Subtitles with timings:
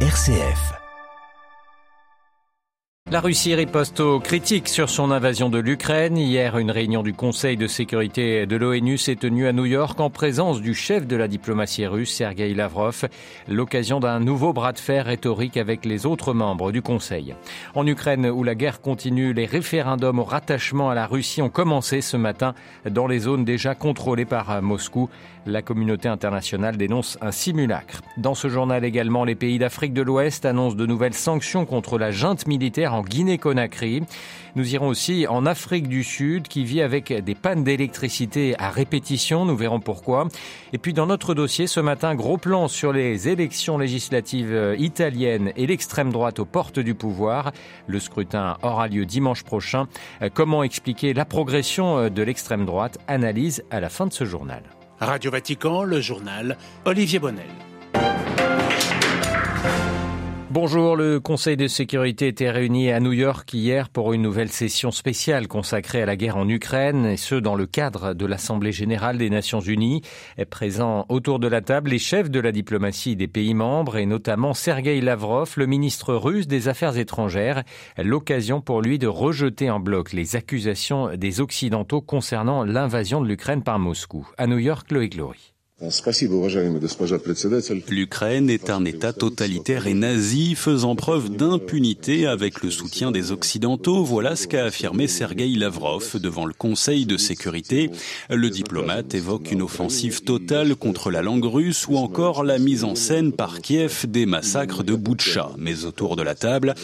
[0.00, 0.85] RCF.
[3.08, 6.18] La Russie riposte aux critiques sur son invasion de l'Ukraine.
[6.18, 10.10] Hier, une réunion du Conseil de sécurité de l'ONU s'est tenue à New York en
[10.10, 13.04] présence du chef de la diplomatie russe, Sergei Lavrov,
[13.46, 17.36] l'occasion d'un nouveau bras de fer rhétorique avec les autres membres du Conseil.
[17.76, 22.00] En Ukraine, où la guerre continue, les référendums au rattachement à la Russie ont commencé
[22.00, 22.54] ce matin
[22.90, 25.08] dans les zones déjà contrôlées par Moscou.
[25.46, 28.00] La communauté internationale dénonce un simulacre.
[28.16, 32.10] Dans ce journal également, les pays d'Afrique de l'Ouest annoncent de nouvelles sanctions contre la
[32.10, 34.02] junte militaire en Guinée-Conakry.
[34.54, 39.44] Nous irons aussi en Afrique du Sud qui vit avec des pannes d'électricité à répétition.
[39.44, 40.28] Nous verrons pourquoi.
[40.72, 45.66] Et puis dans notre dossier ce matin, gros plan sur les élections législatives italiennes et
[45.66, 47.52] l'extrême droite aux portes du pouvoir.
[47.86, 49.88] Le scrutin aura lieu dimanche prochain.
[50.32, 52.98] Comment expliquer la progression de l'extrême droite?
[53.08, 54.62] Analyse à la fin de ce journal.
[55.00, 57.44] Radio Vatican, le journal Olivier Bonnel.
[60.58, 64.90] Bonjour, le Conseil de sécurité était réuni à New York hier pour une nouvelle session
[64.90, 69.18] spéciale consacrée à la guerre en Ukraine, et ce dans le cadre de l'Assemblée générale
[69.18, 70.00] des Nations unies.
[70.48, 74.54] Présent autour de la table les chefs de la diplomatie des pays membres et notamment
[74.54, 77.62] Sergei Lavrov, le ministre russe des Affaires étrangères,
[77.98, 83.62] l'occasion pour lui de rejeter en bloc les accusations des Occidentaux concernant l'invasion de l'Ukraine
[83.62, 84.26] par Moscou.
[84.38, 85.55] À New York, Loïc Glory.
[87.90, 94.02] L'Ukraine est un État totalitaire et nazi faisant preuve d'impunité avec le soutien des Occidentaux.
[94.02, 97.90] Voilà ce qu'a affirmé Sergei Lavrov devant le Conseil de sécurité.
[98.30, 102.94] Le diplomate évoque une offensive totale contre la langue russe ou encore la mise en
[102.94, 105.50] scène par Kiev des massacres de Boutcha.
[105.58, 106.74] Mais autour de la table,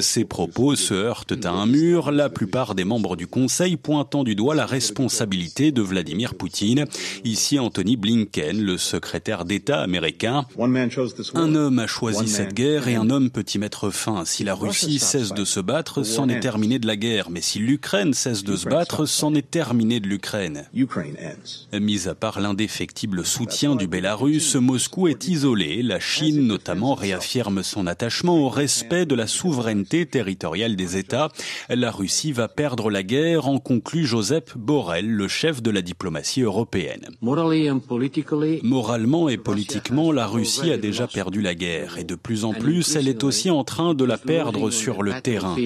[0.00, 4.34] ces propos se heurtent à un mur, la plupart des membres du Conseil pointant du
[4.34, 6.86] doigt la responsabilité de Vladimir Poutine.
[7.22, 10.46] Ici, Anthony Blinken le secrétaire d'État américain.
[11.34, 14.24] Un homme a choisi cette guerre et un homme peut y mettre fin.
[14.24, 17.30] Si la Russie cesse de se battre, c'en est terminé de la guerre.
[17.30, 20.66] Mais si l'Ukraine cesse de se battre, c'en est terminé de l'Ukraine.
[21.72, 25.82] Mis à part l'indéfectible soutien du Bélarus, Moscou est isolé.
[25.82, 31.28] La Chine, notamment, réaffirme son attachement au respect de la souveraineté territoriale des États.
[31.68, 36.42] La Russie va perdre la guerre, en conclut Joseph Borrell, le chef de la diplomatie
[36.42, 37.08] européenne.
[38.62, 42.96] Moralement et politiquement, la Russie a déjà perdu la guerre et de plus en plus,
[42.96, 45.56] elle est aussi en train de la perdre sur le terrain.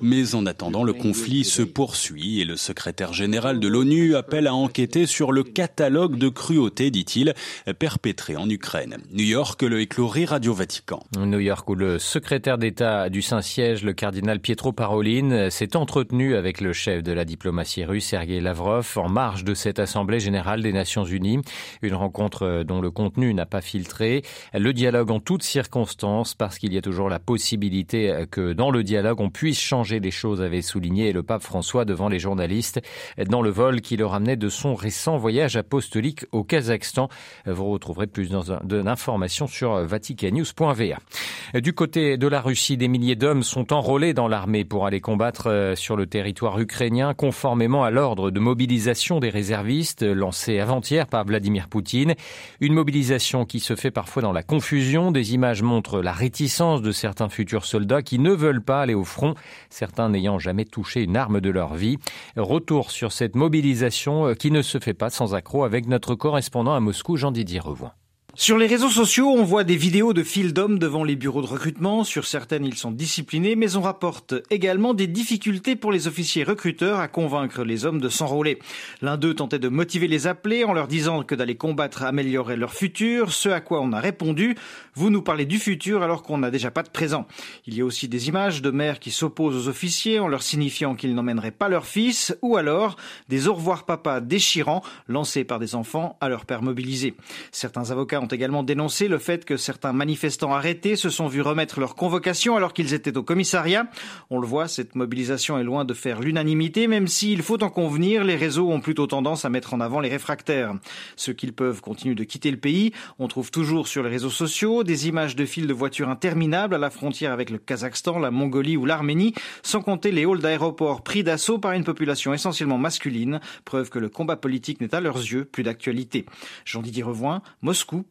[0.00, 4.54] Mais en attendant, le conflit se poursuit et le secrétaire général de l'ONU appelle à
[4.54, 7.34] enquêter sur le catalogue de cruauté, dit-il,
[7.78, 8.96] perpétré en Ukraine.
[9.12, 11.02] New York, le éclorie Radio Vatican.
[11.18, 16.60] New York, où le secrétaire d'État du Saint-Siège, le cardinal Pietro Parolin, s'est entretenu avec
[16.60, 20.72] le chef de la diplomatie russe, Sergei Lavrov, en marge de cette Assemblée générale des
[20.72, 21.40] Nations unies.
[21.82, 24.22] Une rencontre dont le contenu n'a pas filtré.
[24.54, 28.82] Le dialogue en toutes circonstances, parce qu'il y a toujours la possibilité que dans le
[28.82, 32.80] dialogue, on puisse changer les choses, avait souligné le pape François devant les journalistes
[33.28, 37.08] dans le vol qui le ramenait de son récent voyage apostolique au Kazakhstan.
[37.44, 41.60] Vous retrouverez plus d'informations sur vaticanews.va.
[41.60, 45.48] Du côté de la Russie, des milliers d'hommes sont enrôlés dans l'armée pour aller combattre
[45.48, 51.24] euh, sur le territoire ukrainien conformément à l'ordre de mobilisation des réservistes lancé avant-hier par
[51.24, 52.14] Vladimir Poutine.
[52.60, 55.10] Une mobilisation qui se fait parfois dans la confusion.
[55.10, 59.04] Des images montrent la réticence de certains futurs soldats qui ne veulent pas aller au
[59.04, 59.23] front
[59.70, 61.98] certains n'ayant jamais touché une arme de leur vie.
[62.36, 66.74] Retour sur cette mobilisation euh, qui ne se fait pas sans accroc avec notre correspondant
[66.74, 67.92] à Moscou, Jean-Didier Revoin.
[68.36, 71.46] Sur les réseaux sociaux, on voit des vidéos de files d'hommes devant les bureaux de
[71.46, 72.02] recrutement.
[72.02, 76.98] Sur certaines, ils sont disciplinés, mais on rapporte également des difficultés pour les officiers recruteurs
[76.98, 78.58] à convaincre les hommes de s'enrôler.
[79.02, 82.74] L'un d'eux tentait de motiver les appelés en leur disant que d'aller combattre améliorerait leur
[82.74, 84.56] futur, ce à quoi on a répondu
[84.96, 87.28] Vous nous parlez du futur alors qu'on n'a déjà pas de présent.
[87.68, 90.96] Il y a aussi des images de mères qui s'opposent aux officiers en leur signifiant
[90.96, 92.96] qu'ils n'emmèneraient pas leur fils, ou alors
[93.28, 97.14] des au revoir papa déchirants lancés par des enfants à leur père mobilisé.
[97.52, 101.78] Certains avocats ont également dénoncé le fait que certains manifestants arrêtés se sont vus remettre
[101.78, 103.86] leur convocation alors qu'ils étaient au commissariat.
[104.30, 108.24] On le voit, cette mobilisation est loin de faire l'unanimité, même s'il faut en convenir,
[108.24, 110.74] les réseaux ont plutôt tendance à mettre en avant les réfractaires.
[111.16, 112.92] Ceux qu'ils peuvent continuent de quitter le pays.
[113.18, 116.78] On trouve toujours sur les réseaux sociaux des images de files de voitures interminables à
[116.78, 121.22] la frontière avec le Kazakhstan, la Mongolie ou l'Arménie, sans compter les halls d'aéroports pris
[121.22, 125.44] d'assaut par une population essentiellement masculine, preuve que le combat politique n'est à leurs yeux
[125.44, 126.24] plus d'actualité.
[126.64, 128.02] Jean-Didier Revoin, Moscou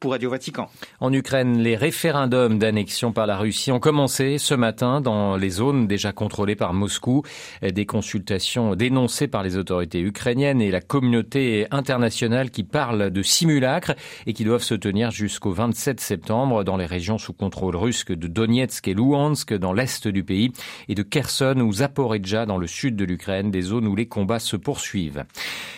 [0.99, 5.87] En Ukraine, les référendums d'annexion par la Russie ont commencé ce matin dans les zones
[5.87, 7.23] déjà contrôlées par Moscou.
[7.61, 13.93] Des consultations dénoncées par les autorités ukrainiennes et la communauté internationale qui parlent de simulacres
[14.27, 18.27] et qui doivent se tenir jusqu'au 27 septembre dans les régions sous contrôle russe de
[18.27, 20.51] Donetsk et Luhansk dans l'est du pays
[20.87, 24.39] et de Kherson ou Zaporizhia dans le sud de l'Ukraine, des zones où les combats
[24.39, 25.23] se poursuivent.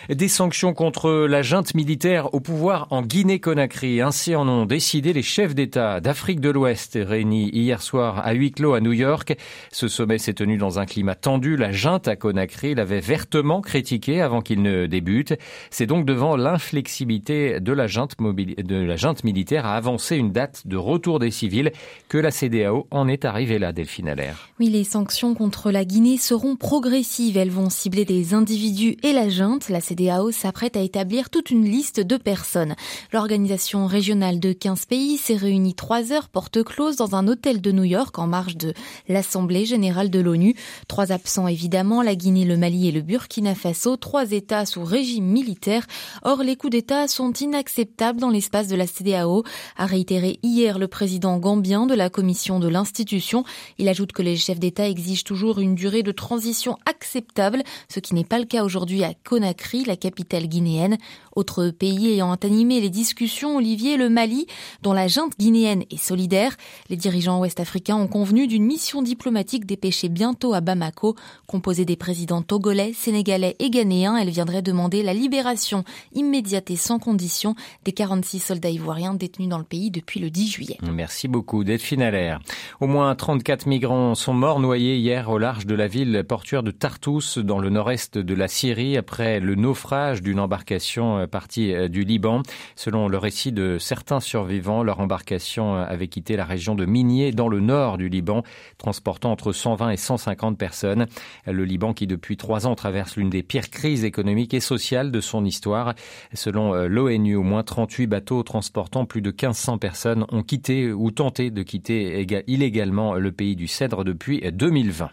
[0.10, 4.02] Des sanctions contre la junte militaire au pouvoir en Guinée-Conakry.
[4.16, 8.54] Ainsi en ont décidé les chefs d'État d'Afrique de l'Ouest réunis hier soir à huis
[8.54, 9.38] clos à New York.
[9.74, 11.58] Ce sommet s'est tenu dans un climat tendu.
[11.58, 15.34] La junte à Conakry l'avait vertement critiqué avant qu'il ne débute.
[15.70, 20.66] C'est donc devant l'inflexibilité de la junte, de la junte militaire à avancer une date
[20.66, 21.74] de retour des civils
[22.08, 24.48] que la CDAO en est arrivée là, Delphine Allaire.
[24.62, 27.36] Oui, les sanctions contre la Guinée seront progressives.
[27.36, 29.68] Elles vont cibler des individus et la junte.
[29.68, 32.76] La CDAO s'apprête à établir toute une liste de personnes.
[33.12, 37.72] L'organisation régionale de 15 pays s'est réunie trois heures porte close dans un hôtel de
[37.72, 38.76] New York en marge de
[39.08, 40.56] l'Assemblée générale de l'ONU.
[40.88, 45.26] Trois absents évidemment, la Guinée, le Mali et le Burkina Faso, trois États sous régime
[45.26, 45.88] militaire.
[46.22, 49.44] Or, les coups d'État sont inacceptables dans l'espace de la CDAO,
[49.76, 53.44] a réitéré hier le président gambien de la commission de l'institution.
[53.80, 58.14] Il ajoute que les chefs d'État exigent toujours une durée de transition acceptable, ce qui
[58.14, 60.98] n'est pas le cas aujourd'hui à Conakry, la capitale guinéenne.
[61.36, 64.48] Autre pays ayant animé les discussions, Olivier, le Mali,
[64.82, 66.56] dont la junte guinéenne est solidaire.
[66.90, 71.16] Les dirigeants ouest-africains ont convenu d'une mission diplomatique dépêchée bientôt à Bamako,
[71.48, 74.18] composée des présidents togolais, sénégalais et ghanéens.
[74.18, 75.84] Elle viendrait demander la libération
[76.14, 80.48] immédiate et sans condition des 46 soldats ivoiriens détenus dans le pays depuis le 10
[80.48, 80.78] juillet.
[80.82, 82.40] Merci beaucoup, Delphine Allaire.
[82.82, 86.72] Au moins 34 migrants sont morts noyés hier au large de la ville portuaire de
[86.72, 91.88] Tartous, dans le nord-est de la Syrie, après le naufrage d'une embarcation euh, partie euh,
[91.88, 92.42] du Liban.
[92.76, 97.32] Selon le récit de certains survivants, leur embarcation euh, avait quitté la région de Minier,
[97.32, 98.44] dans le nord du Liban,
[98.78, 101.08] transportant entre 120 et 150 personnes.
[101.46, 105.22] Le Liban qui, depuis trois ans, traverse l'une des pires crises économiques et sociales de
[105.22, 105.94] son histoire.
[106.34, 111.52] Selon l'ONU, au moins 38 bateaux transportant plus de 1500 personnes ont quitté ou tenté
[111.52, 115.10] de quitter illégalement le pays du Cèdre depuis 2020.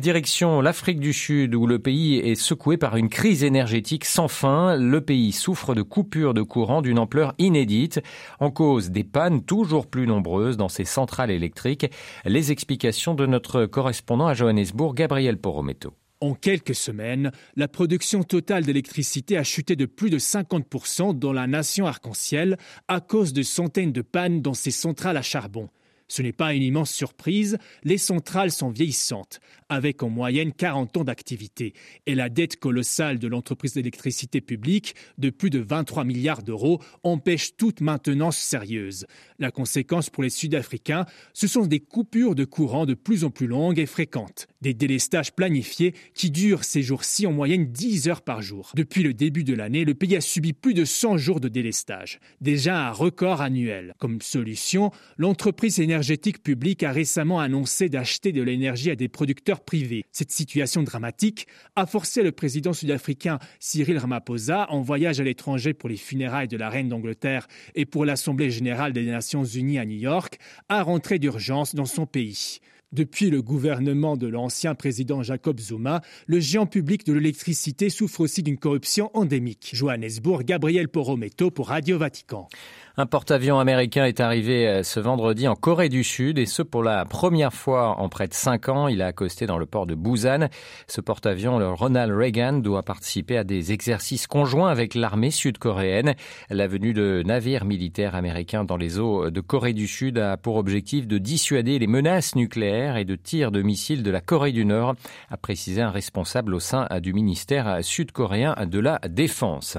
[0.00, 4.76] Direction l'Afrique du Sud où le pays est secoué par une crise énergétique sans fin.
[4.76, 8.00] Le pays souffre de coupures de courant d'une ampleur inédite
[8.40, 11.86] en cause des pannes toujours plus nombreuses dans ses centrales électriques.
[12.24, 15.94] Les explications de notre correspondant à Johannesburg, Gabriel Porometto.
[16.20, 21.46] En quelques semaines, la production totale d'électricité a chuté de plus de 50% dans la
[21.46, 22.56] nation arc-en-ciel
[22.88, 25.68] à cause de centaines de pannes dans ses centrales à charbon.
[26.08, 31.04] Ce n'est pas une immense surprise, les centrales sont vieillissantes, avec en moyenne 40 ans
[31.04, 31.72] d'activité,
[32.06, 37.56] et la dette colossale de l'entreprise d'électricité publique, de plus de 23 milliards d'euros, empêche
[37.56, 39.06] toute maintenance sérieuse.
[39.38, 43.46] La conséquence pour les Sud-Africains, ce sont des coupures de courant de plus en plus
[43.46, 48.40] longues et fréquentes, des délestages planifiés qui durent ces jours-ci en moyenne 10 heures par
[48.40, 48.72] jour.
[48.74, 52.18] Depuis le début de l'année, le pays a subi plus de 100 jours de délestage,
[52.40, 53.94] déjà un record annuel.
[53.98, 60.06] Comme solution, l'entreprise énergétique publique a récemment annoncé d'acheter de l'énergie à des producteurs privés.
[60.12, 61.46] Cette situation dramatique
[61.76, 66.56] a forcé le président sud-africain Cyril Ramaphosa, en voyage à l'étranger pour les funérailles de
[66.56, 70.38] la reine d'Angleterre et pour l'Assemblée générale des Nations unies à New York,
[70.70, 72.60] à rentrer d'urgence dans son pays.
[72.94, 78.44] Depuis le gouvernement de l'ancien président Jacob Zuma, le géant public de l'électricité souffre aussi
[78.44, 79.70] d'une corruption endémique.
[79.72, 82.48] Johannesburg, Gabriel Porometo pour Radio Vatican.
[82.96, 86.84] Un porte-avions américain est arrivé euh, ce vendredi en Corée du Sud et ce pour
[86.84, 88.86] la première fois en près de cinq ans.
[88.86, 90.46] Il a accosté dans le port de Busan.
[90.86, 96.14] Ce porte-avions, le Ronald Reagan, doit participer à des exercices conjoints avec l'armée sud-coréenne.
[96.50, 100.54] La venue de navires militaires américains dans les eaux de Corée du Sud a pour
[100.54, 104.64] objectif de dissuader les menaces nucléaires et de tirs de missiles de la Corée du
[104.64, 104.94] Nord,
[105.30, 109.78] a précisé un responsable au sein du ministère sud-coréen de la Défense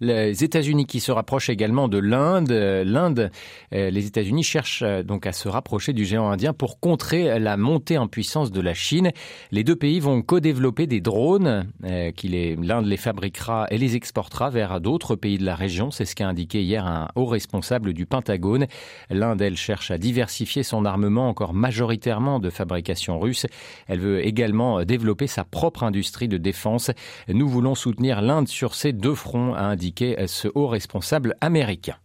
[0.00, 2.50] les États-Unis qui se rapprochent également de l'Inde.
[2.50, 3.30] L'Inde,
[3.72, 7.56] euh, les États-Unis cherchent euh, donc à se rapprocher du géant indien pour contrer la
[7.56, 9.10] montée en puissance de la Chine.
[9.50, 11.66] Les deux pays vont co-développer des drones.
[11.84, 15.90] Euh, L'Inde les fabriquera et les exportera vers d'autres pays de la région.
[15.90, 18.66] C'est ce qu'a indiqué hier un haut responsable du Pentagone.
[19.10, 23.46] L'Inde, elle, cherche à diversifier son armement encore majoritairement de fabrication russe.
[23.86, 26.90] Elle veut également développer sa propre industrie de défense.
[27.28, 29.85] Nous voulons soutenir l'Inde sur ces deux fronts, a indiqué
[30.26, 31.96] ce haut responsable américain.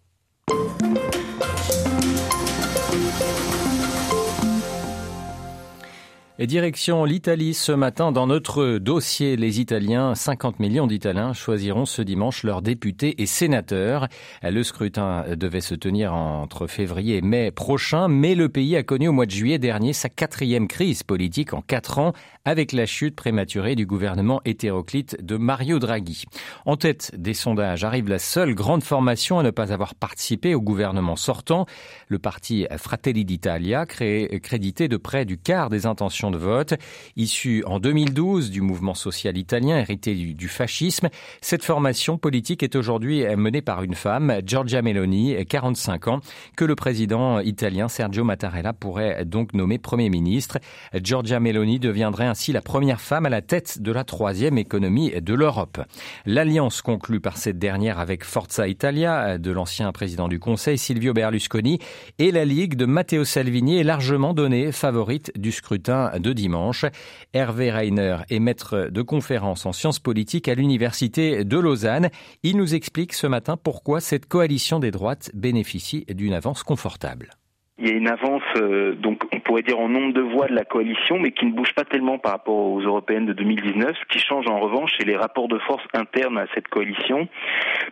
[6.48, 9.36] Direction l'Italie ce matin dans notre dossier.
[9.36, 14.08] Les Italiens, 50 millions d'Italiens choisiront ce dimanche leurs députés et sénateurs.
[14.42, 19.08] Le scrutin devait se tenir entre février et mai prochain, mais le pays a connu
[19.08, 23.16] au mois de juillet dernier sa quatrième crise politique en quatre ans avec la chute
[23.16, 26.26] prématurée du gouvernement hétéroclite de Mario Draghi.
[26.66, 30.62] En tête des sondages arrive la seule grande formation à ne pas avoir participé au
[30.62, 31.68] gouvernement sortant,
[32.08, 36.74] le parti Fratelli d'Italia, crédité de près du quart des intentions de vote.
[37.16, 41.10] Issue en 2012 du mouvement social italien hérité du, fascisme,
[41.42, 46.20] cette formation politique est aujourd'hui menée par une femme, Giorgia Meloni, 45 ans,
[46.56, 50.60] que le président italien Sergio Mattarella pourrait donc nommer Premier ministre.
[50.96, 55.34] Giorgia Meloni deviendrait ainsi la première femme à la tête de la troisième économie de
[55.34, 55.82] l'Europe.
[56.26, 61.80] L'alliance conclue par cette dernière avec Forza Italia de l'ancien président du Conseil Silvio Berlusconi
[62.20, 66.86] et la Ligue de Matteo Salvini est largement donnée favorite du scrutin de dimanche.
[67.34, 72.10] Hervé Reiner est maître de conférence en sciences politiques à l'Université de Lausanne.
[72.44, 77.32] Il nous explique ce matin pourquoi cette coalition des droites bénéficie d'une avance confortable
[77.78, 80.54] il y a une avance, euh, donc on pourrait dire en nombre de voix de
[80.54, 83.98] la coalition, mais qui ne bouge pas tellement par rapport aux européennes de 2019.
[83.98, 87.28] Ce qui change en revanche, c'est les rapports de force internes à cette coalition,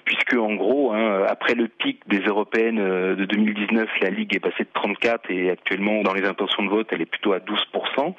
[0.06, 4.40] puisque en gros, hein, après le pic des européennes euh, de 2019, la Ligue est
[4.40, 8.14] passée de 34 et actuellement dans les intentions de vote, elle est plutôt à 12%.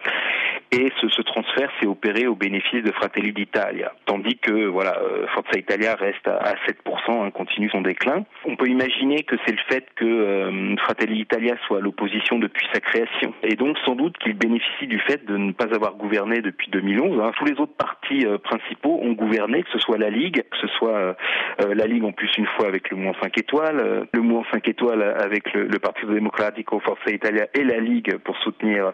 [0.72, 5.26] Et ce, ce transfert s'est opéré au bénéfice de Fratelli d'Italia, tandis que voilà, euh,
[5.34, 8.24] Forza Italia reste à, 7%, hein, continue son déclin.
[8.44, 12.80] On peut imaginer que c'est le fait que Fratelli d'Italia soit à l'opposition depuis sa
[12.80, 13.34] création.
[13.42, 17.20] Et donc sans doute qu'il bénéficie du fait de ne pas avoir gouverné depuis 2011.
[17.20, 17.32] Hein.
[17.36, 20.68] Tous les autres partis euh, principaux ont gouverné, que ce soit la Ligue, que ce
[20.68, 21.14] soit euh,
[21.60, 24.68] euh, la Ligue en plus une fois avec le mouvement 5 étoiles, le mouvement 5
[24.68, 28.92] étoiles avec le, le Partito Democratico Forza Italia et la Ligue pour soutenir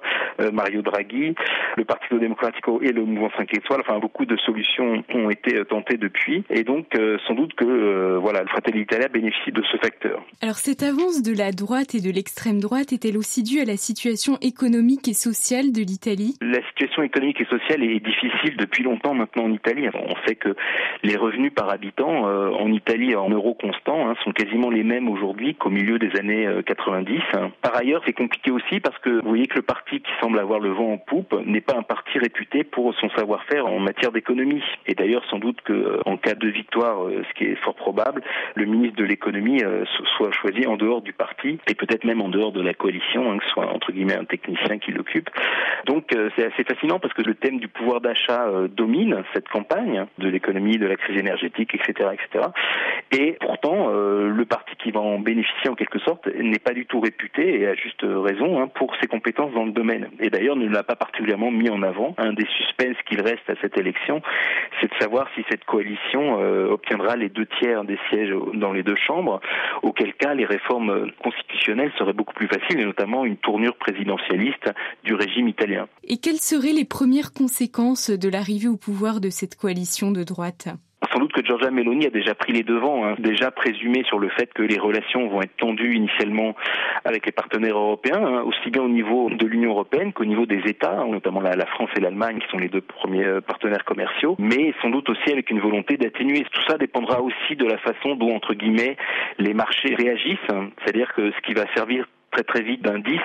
[0.53, 1.35] Mario Draghi,
[1.77, 3.81] le Partito Democratico et le mouvement 5 étoiles.
[3.81, 6.45] Enfin, beaucoup de solutions ont été tentées depuis.
[6.51, 6.87] Et donc
[7.27, 10.23] sans doute que voilà, le Fratelli Italia bénéficie de ce facteur.
[10.43, 13.77] Alors cette avance de la droite et de l'extrême droite est-elle aussi due à la
[13.77, 16.35] situation économique et sociale de l'Italie?
[16.41, 19.89] La situation économique et sociale est difficile depuis longtemps maintenant en Italie.
[19.95, 20.55] On sait que
[21.03, 25.09] les revenus par habitant euh, en Italie en euros constants hein, sont quasiment les mêmes
[25.09, 25.26] aujourd'hui
[25.59, 27.21] qu'au milieu des années 90.
[27.35, 30.39] Euh, par ailleurs, c'est compliqué aussi parce que vous voyez que le parti qui semble
[30.39, 34.13] avoir le vent en poupe n'est pas un parti réputé pour son savoir-faire en matière
[34.13, 34.63] d'économie.
[34.87, 38.23] Et d'ailleurs, sans doute que euh, en cas de victoire, ce qui est fort probable,
[38.55, 39.63] le ministre de l'économie
[40.17, 43.39] soit choisi en dehors du parti et peut-être même en dehors de la coalition, hein,
[43.39, 45.31] que ce soit entre guillemets un technicien qui l'occupe.
[45.87, 49.49] Donc euh, c'est assez fascinant parce que le thème du pouvoir d'achat euh, domine cette
[49.49, 52.47] campagne de l'économie, de la crise énergétique, etc., etc.
[53.13, 56.87] Et pourtant, euh, le parti qui va en bénéficier en quelque sorte n'est pas du
[56.87, 60.09] tout réputé et à juste raison hein, pour ses compétences dans le domaine.
[60.21, 62.15] Et d'ailleurs ne l'a pas particulièrement mis en avant.
[62.19, 64.23] Un des suspens qu'il reste à cette élection,
[64.81, 66.35] c'est de savoir si cette coalition
[66.71, 69.41] obtiendra les deux tiers des sièges dans les deux chambres,
[69.83, 74.71] auquel cas les réformes constitutionnelles seraient beaucoup plus facile, et notamment une tournure présidentialiste
[75.05, 75.89] du régime italien.
[76.05, 80.69] Et quelles seraient les premières conséquences de l'arrivée au pouvoir de cette coalition de droite?
[81.37, 84.63] Que Giorgia Meloni a déjà pris les devants, hein, déjà présumé sur le fait que
[84.63, 86.57] les relations vont être tendues initialement
[87.05, 90.63] avec les partenaires européens, hein, aussi bien au niveau de l'Union européenne qu'au niveau des
[90.67, 93.85] États, hein, notamment la, la, France et l'Allemagne qui sont les deux premiers euh, partenaires
[93.85, 96.47] commerciaux, mais sans doute aussi avec une volonté d'atténuer.
[96.51, 98.97] Tout ça dépendra aussi de la façon dont, entre guillemets,
[99.39, 103.21] les marchés réagissent, c'est-à-dire que ce qui va servir très très vite d'indice,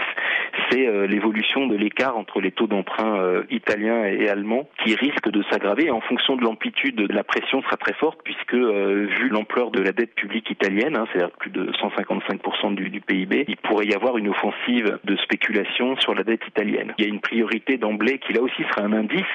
[0.69, 5.29] c'est euh, l'évolution de l'écart entre les taux d'emprunt euh, italiens et allemands qui risque
[5.29, 5.91] de s'aggraver.
[5.91, 9.81] En fonction de l'amplitude de la pression sera très forte puisque euh, vu l'ampleur de
[9.81, 13.93] la dette publique italienne, hein, c'est-à-dire plus de 155% du, du, PIB, il pourrait y
[13.93, 16.93] avoir une offensive de spéculation sur la dette italienne.
[16.97, 19.25] Il y a une priorité d'emblée qui là aussi sera un indice,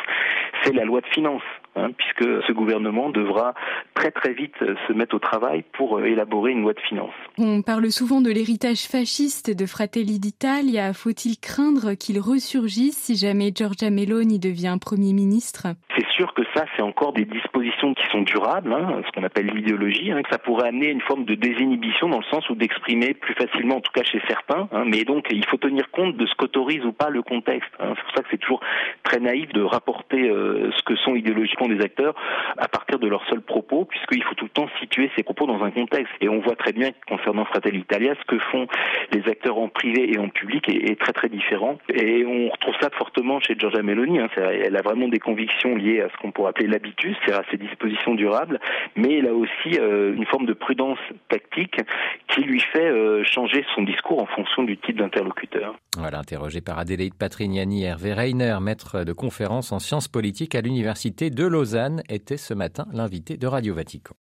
[0.63, 1.43] c'est la loi de finances.
[1.79, 3.53] Hein, puisque ce gouvernement devra
[3.95, 7.13] très très vite se mettre au travail pour élaborer une loi de finances.
[7.37, 10.95] On parle souvent de l'héritage fasciste de Fratelli d'Italia.
[10.95, 15.67] Faut-il craindre qu'il ressurgisse si jamais Giorgia Meloni devient Premier ministre?
[15.95, 20.11] C'est que ça, c'est encore des dispositions qui sont durables, hein, ce qu'on appelle l'idéologie,
[20.13, 23.35] hein, que ça pourrait amener une forme de désinhibition dans le sens où d'exprimer plus
[23.35, 24.69] facilement, en tout cas chez certains.
[24.73, 27.69] Hein, mais donc, il faut tenir compte de ce qu'autorise ou pas le contexte.
[27.79, 28.61] C'est pour ça que c'est toujours
[29.03, 32.15] très naïf de rapporter euh, ce que sont idéologiquement des acteurs
[32.57, 35.63] à partir de leurs seuls propos, puisqu'il faut tout le temps situer ces propos dans
[35.63, 36.13] un contexte.
[36.21, 38.67] Et on voit très bien concernant Fratelli Italia, ce que font
[39.13, 41.79] les acteurs en privé et en public est, très très différent.
[41.93, 44.19] Et on retrouve ça fortement chez Giorgia Meloni.
[44.37, 47.57] Elle a vraiment des convictions liées à ce qu'on pourrait appeler l'habitus, c'est-à-dire à ses
[47.57, 48.61] dispositions durables,
[48.97, 50.99] mais elle a aussi euh, une forme de prudence
[51.29, 51.81] tactique
[52.29, 55.75] qui lui fait euh, changer son discours en fonction du type d'interlocuteur.
[55.97, 61.31] Voilà, interrogé par Adélaïde Patrignani, Hervé Reiner, maître de conférence en sciences politiques à l'Université
[61.31, 64.15] de Lausanne, était ce matin l'invité de Radio Vatican.